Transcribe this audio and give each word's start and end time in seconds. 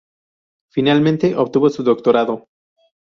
Finalmente, 0.71 1.35
obtuvo 1.35 1.69
su 1.69 1.83
doctorado. 1.83 2.47